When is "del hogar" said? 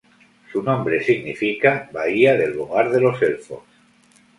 2.35-2.89